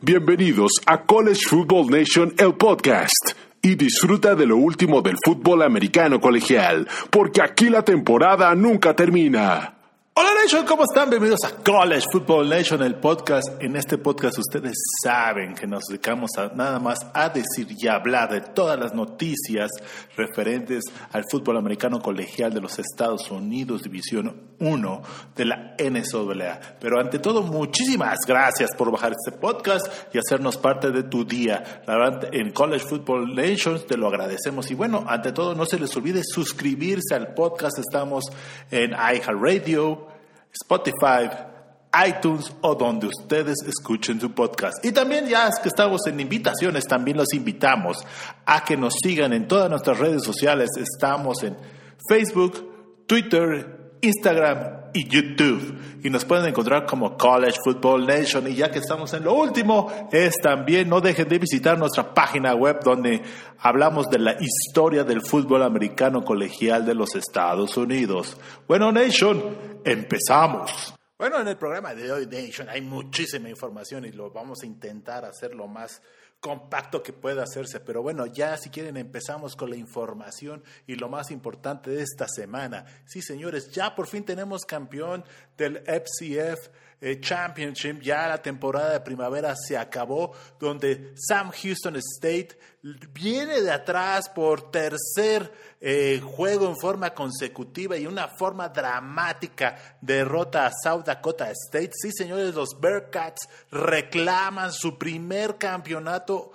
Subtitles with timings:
[0.00, 3.32] Bienvenidos a College Football Nation, el podcast.
[3.60, 9.77] Y disfruta de lo último del fútbol americano colegial, porque aquí la temporada nunca termina.
[10.20, 11.10] Hola Nation, ¿cómo están?
[11.10, 13.50] Bienvenidos a College Football Nation, el podcast.
[13.62, 18.28] En este podcast ustedes saben que nos dedicamos a nada más a decir y hablar
[18.32, 19.70] de todas las noticias
[20.16, 25.02] referentes al fútbol americano colegial de los Estados Unidos, División 1
[25.36, 26.78] de la NCAA.
[26.80, 31.82] Pero ante todo, muchísimas gracias por bajar este podcast y hacernos parte de tu día.
[31.86, 34.68] La verdad, en College Football Nation te lo agradecemos.
[34.72, 37.78] Y bueno, ante todo, no se les olvide suscribirse al podcast.
[37.78, 38.24] Estamos
[38.72, 40.07] en iHeartRadio.
[40.52, 41.28] Spotify,
[42.06, 44.84] iTunes o donde ustedes escuchen su podcast.
[44.84, 47.98] Y también ya es que estamos en invitaciones, también los invitamos
[48.44, 50.70] a que nos sigan en todas nuestras redes sociales.
[50.76, 51.56] Estamos en
[52.08, 55.78] Facebook, Twitter, Instagram y YouTube.
[56.02, 58.46] Y nos pueden encontrar como College Football Nation.
[58.48, 62.54] Y ya que estamos en lo último, es también no dejen de visitar nuestra página
[62.54, 63.22] web donde
[63.58, 68.36] hablamos de la historia del fútbol americano colegial de los Estados Unidos.
[68.66, 69.40] Bueno, Nation,
[69.84, 70.97] empezamos.
[71.18, 75.24] Bueno, en el programa de hoy, Nation, hay muchísima información y lo vamos a intentar
[75.24, 76.00] hacer lo más
[76.38, 77.80] compacto que pueda hacerse.
[77.80, 82.28] Pero bueno, ya si quieren empezamos con la información y lo más importante de esta
[82.28, 82.84] semana.
[83.04, 85.24] Sí, señores, ya por fin tenemos campeón
[85.56, 86.68] del FCF
[87.00, 88.00] eh, Championship.
[88.00, 92.58] Ya la temporada de primavera se acabó, donde Sam Houston State
[93.12, 100.66] viene de atrás por tercer eh, juego en forma consecutiva y una forma dramática derrota
[100.66, 101.90] a South Dakota State.
[101.94, 106.52] Sí, señores, los Bearcats reclaman su primer campeonato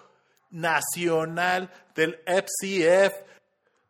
[0.51, 3.32] nacional del FCF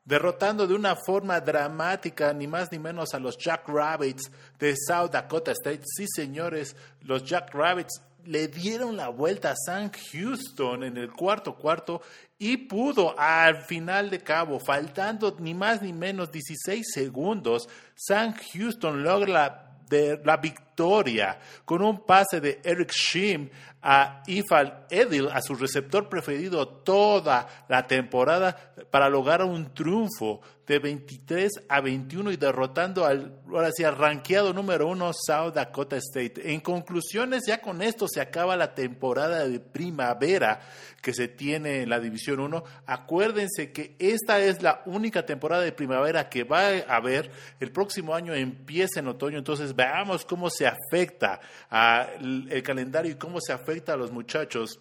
[0.05, 5.11] derrotando de una forma dramática ni más ni menos a los Jack Rabbits de South
[5.11, 5.81] Dakota State.
[5.85, 11.55] Sí, señores, los Jack Rabbits le dieron la vuelta a San Houston en el cuarto
[11.55, 12.01] cuarto
[12.37, 19.03] y pudo al final de cabo, faltando ni más ni menos 16 segundos, San Houston
[19.03, 20.72] logra de la victoria
[21.65, 23.49] con un pase de Eric Shim
[23.81, 30.79] a Ifal Edil, a su receptor preferido toda la temporada, para lograr un triunfo de
[30.79, 36.53] 23 a 21 y derrotando al, ahora sí, ranqueado número uno South Dakota State.
[36.53, 40.61] En conclusiones, ya con esto se acaba la temporada de primavera
[41.01, 42.63] que se tiene en la División 1.
[42.85, 47.29] Acuérdense que esta es la única temporada de primavera que va a haber.
[47.59, 53.15] El próximo año empieza en otoño, entonces veamos cómo se afecta al el calendario y
[53.15, 54.79] cómo se afecta a los muchachos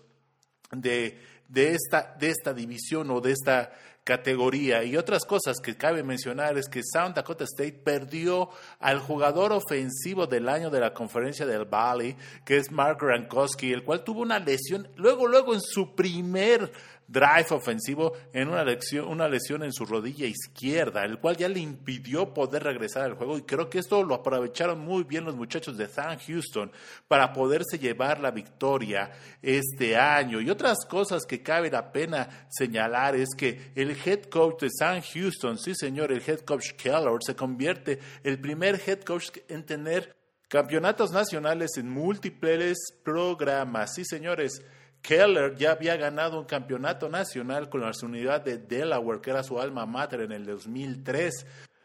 [0.70, 3.72] de, de, esta, de esta división o de esta
[4.04, 4.82] categoría.
[4.84, 8.50] Y otras cosas que cabe mencionar es que South Dakota State perdió
[8.80, 13.84] al jugador ofensivo del año de la conferencia del Valley, que es Mark Rankowski, el
[13.84, 16.72] cual tuvo una lesión luego, luego en su primer
[17.12, 21.60] drive ofensivo en una lesión, una lesión en su rodilla izquierda, el cual ya le
[21.60, 25.76] impidió poder regresar al juego y creo que esto lo aprovecharon muy bien los muchachos
[25.76, 26.72] de San Houston
[27.06, 29.12] para poderse llevar la victoria
[29.42, 30.40] este año.
[30.40, 35.02] Y otras cosas que cabe la pena señalar es que el head coach de San
[35.02, 40.16] Houston, sí señor, el head coach Keller se convierte el primer head coach en tener
[40.48, 43.94] campeonatos nacionales en múltiples programas.
[43.94, 44.62] Sí señores,
[45.02, 49.60] Keller ya había ganado un campeonato nacional con la unidad de Delaware, que era su
[49.60, 51.44] alma mater en el 2003.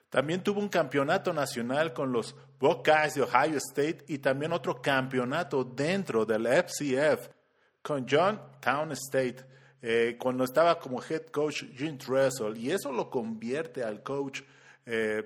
[0.10, 5.64] También tuvo un campeonato nacional con los Buckeyes de Ohio State y también otro campeonato
[5.64, 7.28] dentro del FCF
[7.82, 9.38] con John Town State,
[9.82, 12.56] eh, cuando estaba como head coach Jim Tressel.
[12.58, 14.42] Y eso lo convierte al coach
[14.86, 15.24] eh,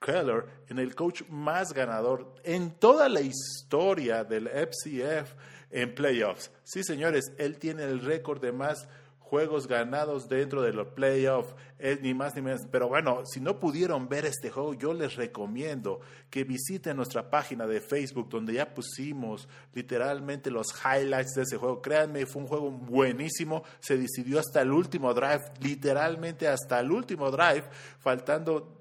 [0.00, 5.34] Keller en el coach más ganador en toda la historia del FCF
[5.70, 6.50] en playoffs.
[6.64, 8.88] Sí, señores, él tiene el récord de más
[9.28, 12.62] juegos ganados dentro de los playoffs, es ni más ni menos.
[12.70, 16.00] Pero bueno, si no pudieron ver este juego, yo les recomiendo
[16.30, 21.82] que visiten nuestra página de Facebook, donde ya pusimos literalmente los highlights de ese juego.
[21.82, 23.64] Créanme, fue un juego buenísimo.
[23.80, 27.64] Se decidió hasta el último drive, literalmente hasta el último drive,
[27.98, 28.77] faltando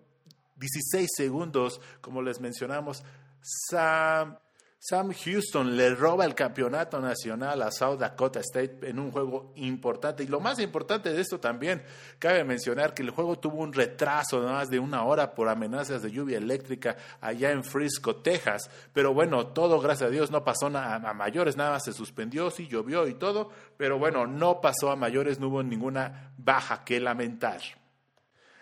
[0.58, 3.04] 16 segundos, como les mencionamos.
[3.42, 4.38] Sam
[4.80, 10.24] Sam Houston le roba el campeonato nacional a South Dakota State en un juego importante.
[10.24, 11.82] Y lo más importante de esto también,
[12.20, 16.04] cabe mencionar que el juego tuvo un retraso de más de una hora por amenazas
[16.04, 18.70] de lluvia eléctrica allá en Frisco, Texas.
[18.94, 23.08] Pero bueno, todo gracias a Dios no pasó a mayores, nada se suspendió, sí llovió
[23.08, 23.50] y todo.
[23.78, 27.62] Pero bueno, no pasó a mayores, no hubo ninguna baja que lamentar.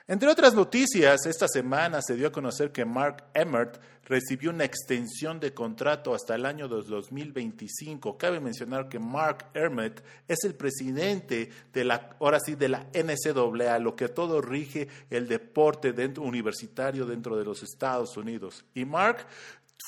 [0.08, 5.40] Entre otras noticias, esta semana se dio a conocer que Mark Emmert recibió una extensión
[5.40, 8.16] de contrato hasta el año 2025.
[8.16, 13.80] Cabe mencionar que Mark Emmert es el presidente de la, ahora sí, de la NCAA,
[13.80, 18.64] lo que todo rige el deporte dentro, universitario dentro de los Estados Unidos.
[18.76, 19.26] Y Mark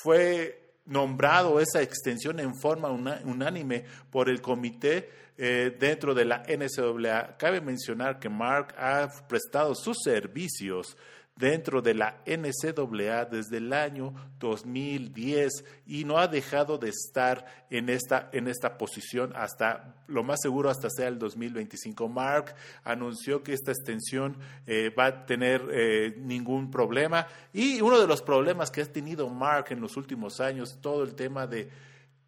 [0.02, 7.36] fue nombrado esa extensión en forma unánime por el comité eh, dentro de la NCAA.
[7.36, 10.96] Cabe mencionar que Mark ha prestado sus servicios
[11.38, 17.88] dentro de la NCAA desde el año 2010 y no ha dejado de estar en
[17.88, 22.08] esta, en esta posición hasta, lo más seguro, hasta sea el 2025.
[22.08, 24.36] Mark anunció que esta extensión
[24.66, 29.28] eh, va a tener eh, ningún problema y uno de los problemas que ha tenido
[29.28, 31.68] Mark en los últimos años, todo el tema de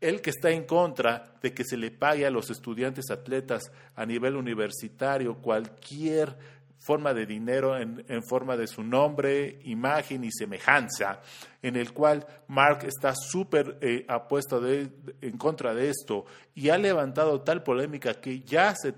[0.00, 4.06] el que está en contra de que se le pague a los estudiantes atletas a
[4.06, 6.38] nivel universitario cualquier
[6.80, 11.20] forma de dinero en, forma de su nombre, imagen y semejanza,
[11.62, 16.24] en el cual Mark está súper eh, apuesto en contra de esto
[16.54, 18.94] y ha levantado tal polémica que ya se,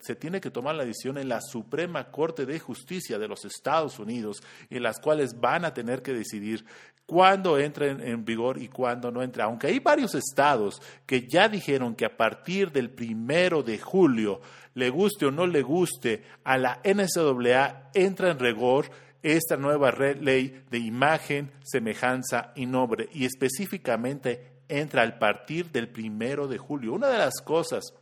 [0.00, 3.98] se tiene que tomar la decisión en la Suprema Corte de Justicia de los Estados
[3.98, 6.64] Unidos, en las cuales van a tener que decidir
[7.06, 9.44] cuándo entra en, vigor y cuándo no entra.
[9.44, 14.40] Aunque hay varios estados que ya dijeron que a partir del primero de julio,
[14.74, 18.90] le guste o no le guste, a la NCAA entra en rigor
[19.34, 26.46] esta nueva ley de imagen, semejanza y nombre, y específicamente entra al partir del primero
[26.46, 26.92] de julio.
[26.92, 27.92] Una de las cosas,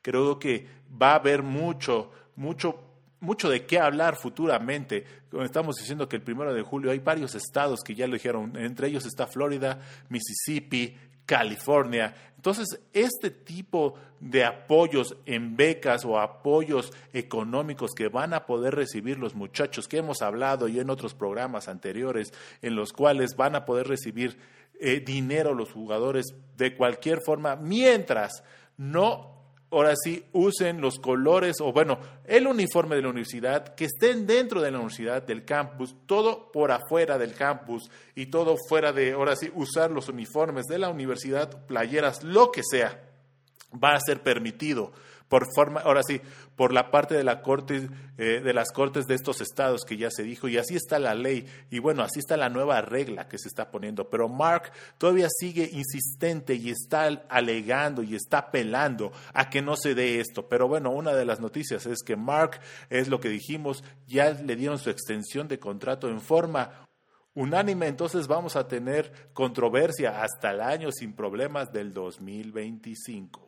[0.00, 2.88] creo que va a haber mucho, mucho
[3.22, 5.06] mucho de qué hablar futuramente.
[5.44, 8.88] Estamos diciendo que el primero de julio hay varios estados que ya lo dijeron, entre
[8.88, 10.96] ellos está Florida, Mississippi,
[11.26, 12.14] California.
[12.36, 19.18] Entonces, este tipo de apoyos en becas o apoyos económicos que van a poder recibir
[19.18, 23.64] los muchachos que hemos hablado y en otros programas anteriores, en los cuales van a
[23.64, 24.38] poder recibir
[24.80, 28.42] eh, dinero los jugadores de cualquier forma, mientras
[28.76, 29.41] no
[29.72, 34.60] ahora sí usen los colores o bueno, el uniforme de la universidad, que estén dentro
[34.60, 39.34] de la universidad, del campus, todo por afuera del campus y todo fuera de, ahora
[39.34, 43.02] sí, usar los uniformes de la universidad, playeras, lo que sea,
[43.72, 44.92] va a ser permitido
[45.32, 46.20] por forma, ahora sí,
[46.56, 47.88] por la parte de la corte,
[48.18, 51.14] eh, de las cortes de estos estados que ya se dijo, y así está la
[51.14, 54.10] ley, y bueno, así está la nueva regla que se está poniendo.
[54.10, 59.94] Pero Mark todavía sigue insistente y está alegando y está apelando a que no se
[59.94, 60.50] dé esto.
[60.50, 64.54] Pero bueno, una de las noticias es que Mark, es lo que dijimos, ya le
[64.54, 66.90] dieron su extensión de contrato en forma
[67.32, 73.41] unánime, entonces vamos a tener controversia hasta el año sin problemas del 2025.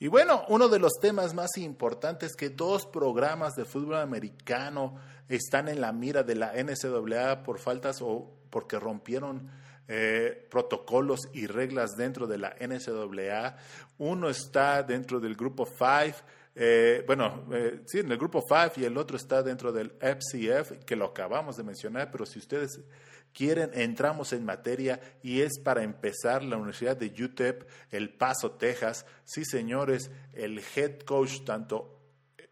[0.00, 4.94] Y bueno, uno de los temas más importantes que dos programas de fútbol americano
[5.28, 9.50] están en la mira de la NCAA por faltas o porque rompieron
[9.88, 13.56] eh, protocolos y reglas dentro de la NCAA.
[13.98, 16.16] Uno está dentro del grupo 5,
[16.54, 20.84] eh, bueno, eh, sí, en el grupo 5 y el otro está dentro del FCF,
[20.84, 22.80] que lo acabamos de mencionar, pero si ustedes
[23.38, 29.06] quieren, entramos en materia y es para empezar la Universidad de UTEP, El Paso, Texas.
[29.24, 32.00] Sí, señores, el head coach tanto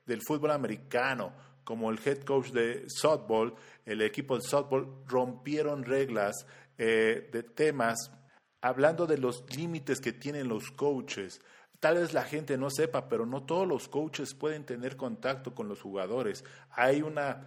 [0.06, 1.32] del fútbol americano
[1.64, 3.52] como el head coach de softball,
[3.84, 6.46] el equipo de softball, rompieron reglas
[6.78, 8.12] eh, de temas
[8.60, 11.40] hablando de los límites que tienen los coaches.
[11.80, 15.68] Tal vez la gente no sepa, pero no todos los coaches pueden tener contacto con
[15.68, 16.44] los jugadores.
[16.70, 17.44] Hay una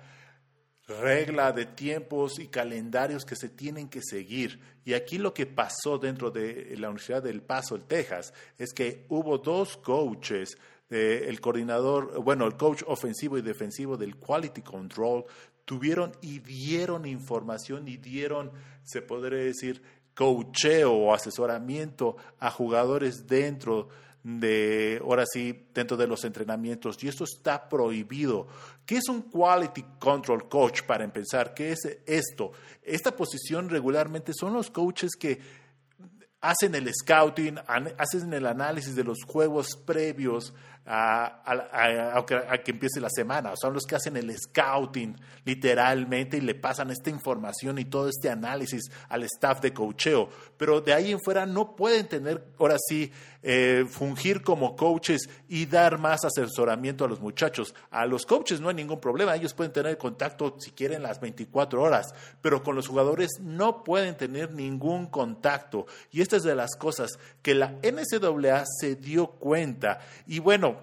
[0.89, 4.59] regla de tiempos y calendarios que se tienen que seguir.
[4.83, 9.05] Y aquí lo que pasó dentro de la Universidad del Paso, el Texas, es que
[9.09, 10.57] hubo dos coaches,
[10.89, 15.25] el coordinador, bueno, el coach ofensivo y defensivo del Quality Control,
[15.63, 18.51] tuvieron y dieron información y dieron,
[18.83, 19.83] se podría decir,
[20.15, 24.08] coacheo o asesoramiento a jugadores dentro de,
[25.01, 27.01] ahora sí, dentro de los entrenamientos.
[27.03, 28.47] Y esto está prohibido.
[28.85, 31.53] ¿Qué es un Quality Control Coach para empezar?
[31.53, 32.51] ¿Qué es esto?
[32.83, 35.39] Esta posición regularmente son los coaches que
[36.41, 37.59] hacen el scouting,
[37.97, 40.53] hacen el análisis de los juegos previos
[40.85, 42.25] a,
[42.63, 43.53] que empiece la semana.
[43.59, 48.29] Son los que hacen el scouting literalmente y le pasan esta información y todo este
[48.29, 50.29] análisis al staff de coacheo.
[50.57, 55.65] Pero de ahí en fuera no pueden tener, ahora sí, eh, fungir como coaches y
[55.65, 57.73] dar más asesoramiento a los muchachos.
[57.89, 61.81] A los coaches no hay ningún problema, ellos pueden tener contacto si quieren las 24
[61.81, 62.07] horas,
[62.41, 65.85] pero con los jugadores no pueden tener ningún contacto.
[66.11, 69.99] Y esta es de las cosas que la NCAA se dio cuenta.
[70.27, 70.78] Y bueno,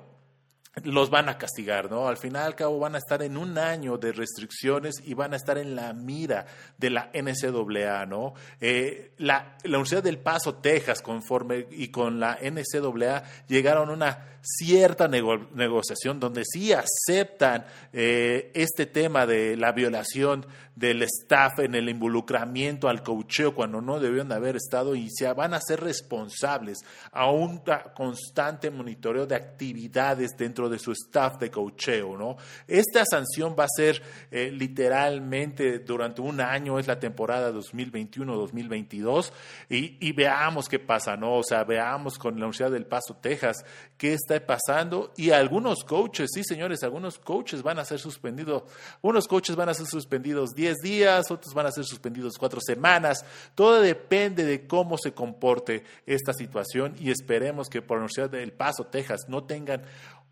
[0.85, 2.07] los van a castigar, ¿no?
[2.07, 5.37] Al final al cabo van a estar en un año de restricciones y van a
[5.37, 8.35] estar en la mira de la NCAA, ¿no?
[8.61, 14.36] Eh, la, la, Universidad del Paso, Texas, conforme y con la NCAA llegaron a una
[14.47, 21.89] cierta negociación donde sí aceptan eh, este tema de la violación del staff en el
[21.89, 26.79] involucramiento al cocheo cuando no debieron haber estado y se van a ser responsables
[27.13, 27.63] a un
[27.95, 32.37] constante monitoreo de actividades dentro de su staff de cocheo, ¿no?
[32.69, 39.33] Esta sanción va a ser eh, literalmente durante un año, es la temporada 2021-2022
[39.71, 41.37] y, y veamos qué pasa, ¿no?
[41.37, 43.65] O sea, veamos con la Universidad del Paso, Texas,
[43.97, 48.65] qué pasando y algunos coaches, sí señores, algunos coaches van a ser suspendidos,
[49.03, 53.25] unos coaches van a ser suspendidos 10 días, otros van a ser suspendidos 4 semanas,
[53.55, 58.53] todo depende de cómo se comporte esta situación y esperemos que por la Universidad del
[58.53, 59.83] Paso, Texas, no tengan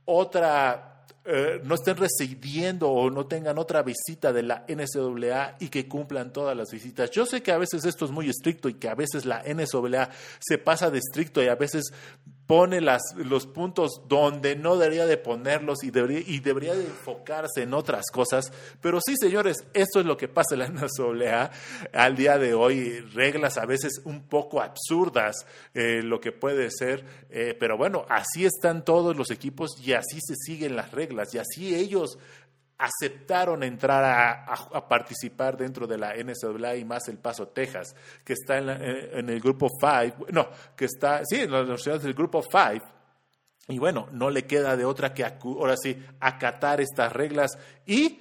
[0.05, 0.95] otra
[1.27, 6.35] eh, no estén residiendo o no tengan otra visita de la NCAA y que cumplan
[6.35, 7.11] todas las visitas.
[7.13, 10.11] Yo sé que a veces esto es muy estricto y que a veces la NCAA
[10.39, 11.95] se pasa de estricto y a veces
[12.47, 17.63] pone las, los puntos donde no debería de ponerlos y debería, y debería de enfocarse
[17.63, 18.53] en otras cosas.
[18.81, 21.51] Pero sí, señores, esto es lo que pasa en la NCAA
[21.93, 23.01] al día de hoy.
[23.15, 27.05] Reglas a veces un poco absurdas, eh, lo que puede ser.
[27.31, 31.39] Eh, pero bueno, así están todos los equipos y así se siguen las reglas y
[31.39, 32.19] así ellos
[32.79, 38.59] aceptaron entrar a, participar dentro de la NCAA y más el Paso Texas, que está
[38.59, 42.85] en, el grupo 5, no, que está, sí, en las universidades del grupo 5,
[43.69, 48.21] y bueno, no le queda de otra que ahora sí acatar estas reglas y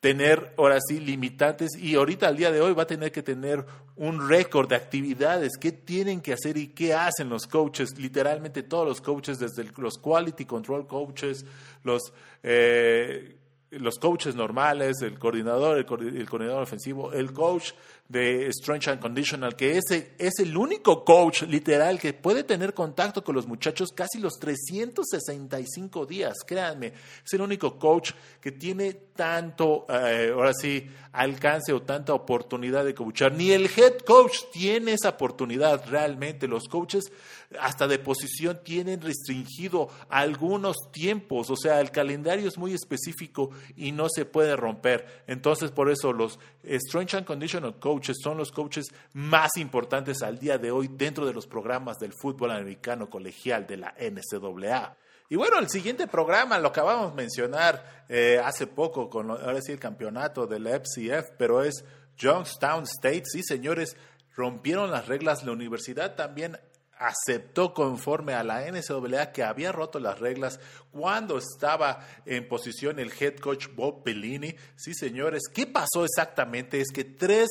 [0.00, 1.70] tener ahora sí limitantes.
[1.78, 3.64] Y ahorita al día de hoy va a tener que tener
[3.96, 8.86] un récord de actividades, qué tienen que hacer y qué hacen los coaches, literalmente todos
[8.86, 11.46] los coaches, desde los quality control coaches,
[11.84, 12.02] los...
[12.42, 13.38] Eh,
[13.72, 17.72] los coaches normales, el coordinador, el, coordinador ofensivo, el coach
[18.12, 23.24] de Strength and Conditional, que ese es el único coach literal que puede tener contacto
[23.24, 29.86] con los muchachos casi los 365 días, créanme, es el único coach que tiene tanto,
[29.88, 33.32] eh, ahora sí, alcance o tanta oportunidad de coachar.
[33.32, 36.48] Ni el head coach tiene esa oportunidad realmente.
[36.48, 37.12] Los coaches
[37.60, 43.92] hasta de posición tienen restringido algunos tiempos, o sea, el calendario es muy específico y
[43.92, 45.22] no se puede romper.
[45.26, 50.70] Entonces, por eso los Strength and Conditional Son los coaches más importantes al día de
[50.70, 54.96] hoy dentro de los programas del fútbol americano colegial de la NCAA.
[55.28, 59.72] Y bueno, el siguiente programa lo acabamos de mencionar eh, hace poco con ahora sí
[59.72, 61.84] el campeonato del FCF, pero es
[62.20, 63.22] Johnstown State.
[63.24, 63.96] Sí, señores,
[64.34, 65.44] rompieron las reglas.
[65.44, 66.58] La universidad también
[66.98, 73.12] aceptó conforme a la NCAA que había roto las reglas cuando estaba en posición el
[73.18, 74.54] head coach Bob Bellini.
[74.76, 76.80] Sí, señores, ¿qué pasó exactamente?
[76.80, 77.48] Es que tres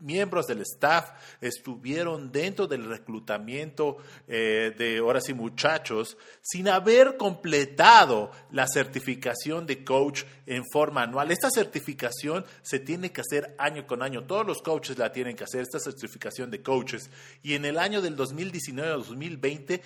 [0.00, 1.10] miembros del staff
[1.40, 3.96] estuvieron dentro del reclutamiento
[4.28, 11.30] eh, de horas y muchachos sin haber completado la certificación de coach en forma anual.
[11.30, 14.24] Esta certificación se tiene que hacer año con año.
[14.24, 17.10] Todos los coaches la tienen que hacer, esta certificación de coaches.
[17.42, 19.80] Y en el año del 2019-2020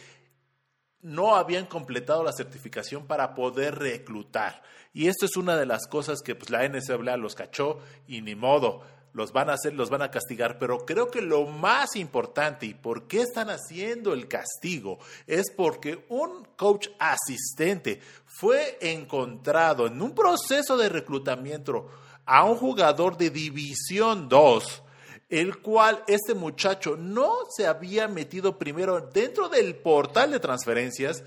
[1.03, 4.63] no habían completado la certificación para poder reclutar.
[4.93, 8.35] Y esto es una de las cosas que pues, la NCAA los cachó y ni
[8.35, 8.83] modo
[9.19, 12.75] los van a hacer, los van a castigar, pero creo que lo más importante y
[12.75, 20.15] por qué están haciendo el castigo es porque un coach asistente fue encontrado en un
[20.15, 21.91] proceso de reclutamiento
[22.25, 24.83] a un jugador de División 2,
[25.31, 31.25] el cual este muchacho no se había metido primero dentro del portal de transferencias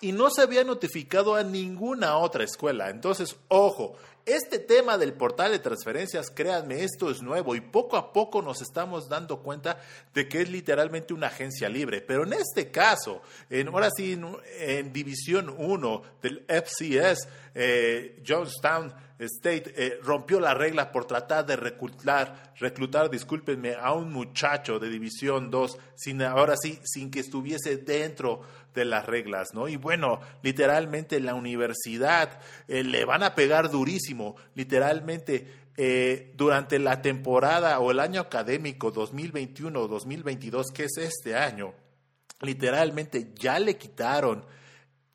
[0.00, 2.90] y no se había notificado a ninguna otra escuela.
[2.90, 3.96] Entonces, ojo,
[4.26, 8.62] este tema del portal de transferencias, créanme, esto es nuevo y poco a poco nos
[8.62, 9.78] estamos dando cuenta
[10.14, 12.00] de que es literalmente una agencia libre.
[12.00, 13.20] Pero en este caso,
[13.50, 14.18] en, ahora sí,
[14.58, 21.56] en, División 1 del FCS, eh, Johnstown State eh, rompió la regla por tratar de
[21.56, 27.76] reclutar, reclutar, discúlpenme, a un muchacho de División 2, sin, ahora sí, sin que estuviese
[27.76, 28.40] dentro
[28.74, 29.68] de las reglas, ¿no?
[29.68, 37.00] Y bueno, literalmente la universidad eh, le van a pegar durísimo, literalmente eh, durante la
[37.00, 41.72] temporada o el año académico 2021-2022, que es este año,
[42.40, 44.44] literalmente ya le quitaron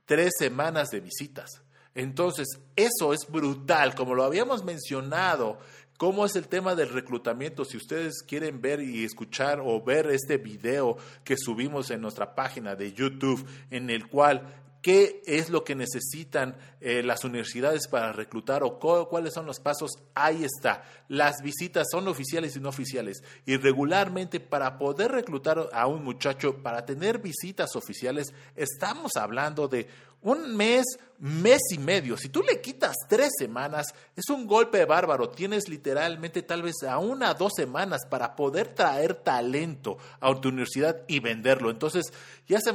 [0.06, 1.62] tres semanas de visitas.
[1.94, 5.60] Entonces, eso es brutal, como lo habíamos mencionado
[6.00, 7.66] ¿Cómo es el tema del reclutamiento?
[7.66, 12.74] Si ustedes quieren ver y escuchar o ver este video que subimos en nuestra página
[12.74, 14.48] de YouTube, en el cual
[14.82, 19.92] qué es lo que necesitan eh, las universidades para reclutar o cuáles son los pasos,
[20.16, 20.86] ahí está.
[21.10, 23.22] Las visitas son oficiales y no oficiales.
[23.46, 29.90] Y regularmente para poder reclutar a un muchacho, para tener visitas oficiales, estamos hablando de
[30.22, 30.86] un mes,
[31.20, 32.18] mes y medio.
[32.18, 35.30] Si tú le quitas tres semanas, es un golpe bárbaro.
[35.30, 41.04] Tienes literalmente tal vez a una dos semanas para poder traer talento a tu universidad
[41.08, 41.70] y venderlo.
[41.70, 42.06] Entonces,
[42.48, 42.72] ya se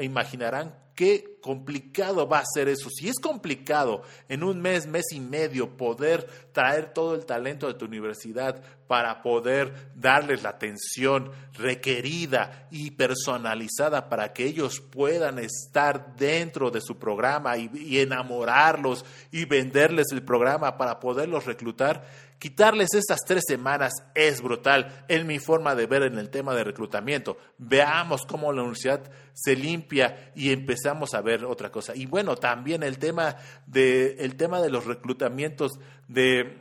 [0.00, 2.88] imaginarán qué complicado va a ser eso.
[2.90, 7.74] Si es complicado en un mes, mes y medio poder traer todo el talento de
[7.74, 16.16] tu universidad para poder darles la atención requerida y personalizada para que ellos puedan estar
[16.16, 22.04] dentro de su programa y, enamorarlos y venderles el programa para poderlos reclutar,
[22.38, 26.64] Quitarles estas tres semanas es brutal en mi forma de ver en el tema de
[26.64, 27.38] reclutamiento.
[27.56, 31.96] Veamos cómo la universidad se limpia y empezamos a ver otra cosa.
[31.96, 33.36] Y bueno, también el tema
[33.66, 35.72] de, el tema de los reclutamientos
[36.08, 36.58] de,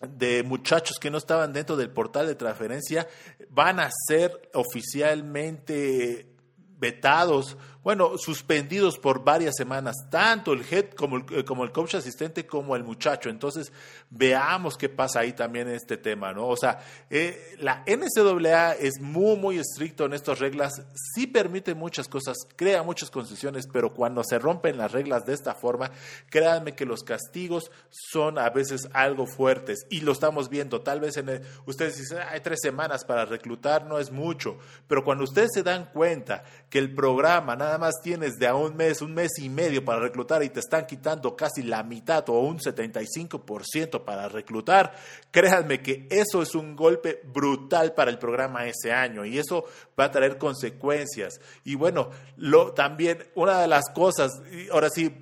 [0.00, 3.06] de muchachos que no estaban dentro del portal de transferencia
[3.50, 6.34] van a ser oficialmente
[6.78, 11.96] vetados bueno, suspendidos por varias semanas, tanto el head como el, eh, como el coach
[11.96, 13.28] asistente como el muchacho.
[13.28, 13.70] Entonces,
[14.08, 16.48] veamos qué pasa ahí también en este tema, ¿no?
[16.48, 20.72] O sea, eh, la NCAA es muy, muy estricto en estas reglas,
[21.14, 25.54] sí permite muchas cosas, crea muchas concesiones, pero cuando se rompen las reglas de esta
[25.54, 25.90] forma,
[26.30, 30.80] créanme que los castigos son a veces algo fuertes y lo estamos viendo.
[30.80, 34.56] Tal vez en ustedes dicen, hay tres semanas para reclutar, no es mucho,
[34.88, 38.76] pero cuando ustedes se dan cuenta que el programa nada más tienes de a un
[38.76, 42.40] mes, un mes y medio para reclutar y te están quitando casi la mitad o
[42.40, 44.94] un 75% para reclutar,
[45.30, 49.64] créanme que eso es un golpe brutal para el programa ese año y eso
[49.98, 51.40] va a traer consecuencias.
[51.64, 54.30] Y bueno, lo, también una de las cosas,
[54.70, 55.12] ahora sí,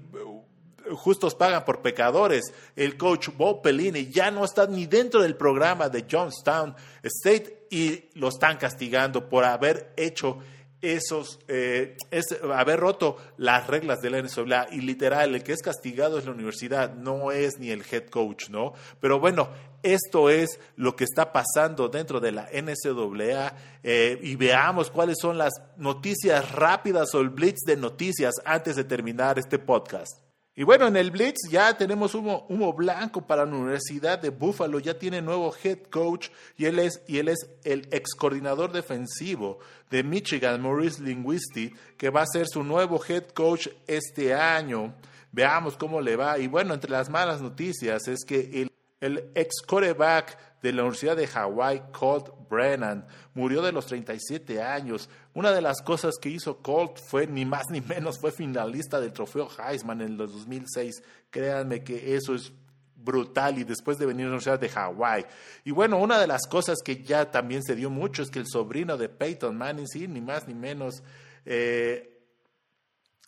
[0.95, 2.53] justos pagan por pecadores.
[2.77, 8.11] El coach Bob Pellini ya no está ni dentro del programa de Johnstown State y
[8.15, 10.39] lo están castigando por haber hecho
[10.83, 15.63] esos, eh, es haber roto las reglas de la NCAA y literal, el que es
[15.63, 18.75] castigado es la universidad, no es ni el head coach, ¿no?
[19.01, 19.49] Pero bueno,
[19.83, 25.39] esto es lo que está pasando dentro de la NCAA eh, y veamos cuáles son
[25.39, 30.22] las noticias rápidas o el blitz de noticias antes de terminar este podcast.
[30.55, 34.81] Y bueno, en el Blitz ya tenemos humo, humo, blanco para la Universidad de Buffalo,
[34.81, 39.61] ya tiene nuevo head coach y él es, y él es el ex coordinador defensivo
[39.89, 44.95] de Michigan, Maurice Linguisti, que va a ser su nuevo head coach este año.
[45.31, 46.39] Veamos cómo le va.
[46.39, 48.72] Y bueno, entre las malas noticias es que el,
[49.03, 55.11] el ex coreback de la Universidad de Hawái, Colt Brennan, murió de los 37 años.
[55.35, 59.13] Una de las cosas que hizo Colt fue, ni más ni menos, fue finalista del
[59.13, 61.03] trofeo Heisman en el 2006.
[61.31, 62.53] Créanme que eso es
[62.95, 65.27] brutal y después de venir a la Universidad de Hawái.
[65.65, 68.47] Y bueno, una de las cosas que ya también se dio mucho es que el
[68.47, 71.03] sobrino de Peyton Manning, sí, ni más ni menos,
[71.45, 72.12] eh,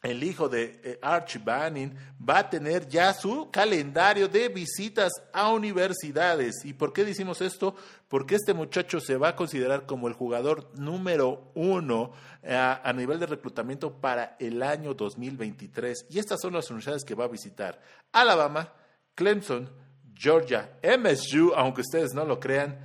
[0.05, 1.97] el hijo de eh, Archie Banning,
[2.29, 6.63] va a tener ya su calendario de visitas a universidades.
[6.65, 7.75] ¿Y por qué decimos esto?
[8.07, 12.13] Porque este muchacho se va a considerar como el jugador número uno
[12.43, 16.07] eh, a, nivel de reclutamiento para el año 2023.
[16.11, 17.81] Y estas son las universidades que va a visitar.
[18.13, 18.71] Alabama,
[19.15, 19.71] Clemson,
[20.15, 22.79] Georgia, MSU, aunque ustedes no lo crean,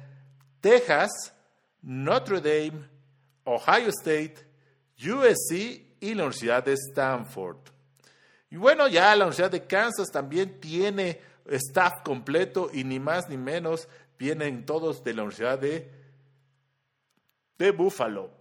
[0.62, 1.34] Texas,
[1.82, 2.88] Notre Dame,
[3.44, 4.36] Ohio State,
[4.98, 7.58] USC y la Universidad de Stanford.
[8.52, 13.38] Y bueno, ya la Universidad de Kansas también tiene staff completo y ni más ni
[13.38, 15.92] menos vienen todos de la Universidad de,
[17.58, 18.32] de Buffalo.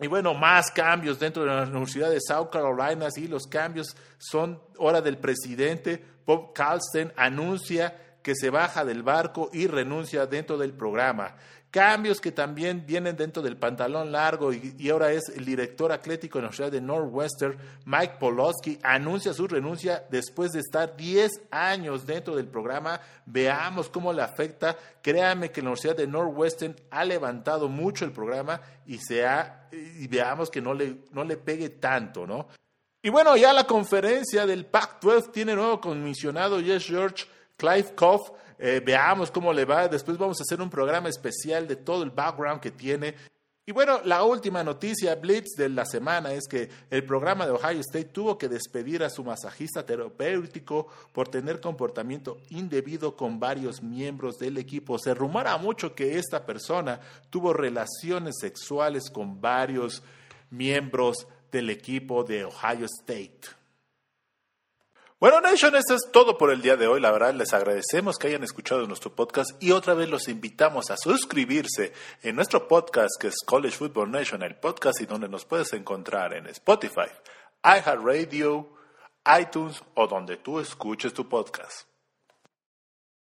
[0.00, 4.62] Y bueno, más cambios dentro de la Universidad de South Carolina, sí, los cambios son
[4.76, 6.02] hora del presidente.
[6.24, 11.34] Bob Carlsten anuncia que se baja del barco y renuncia dentro del programa.
[11.70, 16.72] Cambios que también vienen dentro del pantalón largo y, ahora es el director atlético Universidad
[16.72, 22.98] de Northwestern, Mike Poloski, anuncia su renuncia después de estar 10 años dentro del programa.
[23.26, 24.78] Veamos cómo le afecta.
[25.02, 29.26] Créame que la Universidad de Northwestern ha levantado mucho el programa y, se
[29.70, 32.48] y veamos que no le, no le pegue tanto, ¿no?
[33.02, 37.26] Y bueno, ya la conferencia del Pac-12 tiene nuevo comisionado, Yes George
[37.58, 39.88] Clive Koff eh, veamos cómo le va.
[39.88, 43.14] Después vamos a hacer un programa especial de todo el background que tiene.
[43.66, 47.80] Y bueno, la última noticia, Blitz, de la semana es que el programa de Ohio
[47.80, 54.38] State tuvo que despedir a su masajista terapéutico por tener comportamiento indebido con varios miembros
[54.38, 54.98] del equipo.
[54.98, 60.02] Se rumora mucho que esta persona tuvo relaciones sexuales con varios
[60.48, 63.57] miembros del equipo de Ohio State.
[65.20, 67.00] Bueno, Nation, eso es todo por el día de hoy.
[67.00, 70.96] La verdad, les agradecemos que hayan escuchado nuestro podcast y otra vez los invitamos a
[70.96, 75.72] suscribirse en nuestro podcast que es College Football Nation, el podcast y donde nos puedes
[75.72, 77.10] encontrar en Spotify,
[77.64, 78.70] iHeartRadio,
[79.40, 81.87] iTunes o donde tú escuches tu podcast.